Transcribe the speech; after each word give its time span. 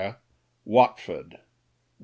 WATFORD, 0.65 1.29
WEDN. 1.33 1.39